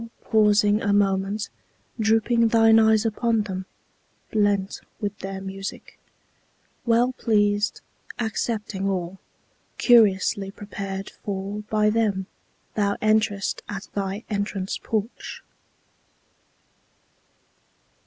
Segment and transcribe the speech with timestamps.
[0.23, 1.49] pausing a moment,
[1.99, 3.67] drooping thine eyes upon them,
[4.31, 5.99] blent with their music,
[6.87, 7.81] Well pleased,
[8.17, 9.19] accepting all,
[9.77, 12.25] curiously prepared for by them,
[12.73, 15.43] Thou enterest at thy entrance porch.